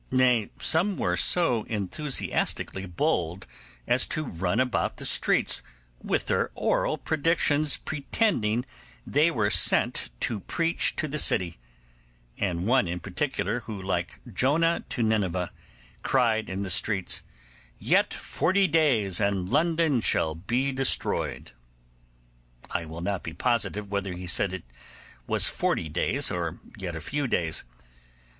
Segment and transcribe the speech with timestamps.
[0.09, 3.45] Nay, some were so enthusiastically bold
[3.85, 5.61] as to run about the streets
[6.01, 8.65] with their oral predictions, pretending
[9.05, 11.57] they were sent to preach to the city;
[12.39, 15.51] and one in particular, who, like Jonah to Nineveh,
[16.01, 17.21] cried in the streets,
[17.77, 21.51] 'Yet forty days, and London shall be destroyed.'
[22.71, 24.63] I will not be positive whether he said
[25.29, 27.63] yet forty days or yet a few days.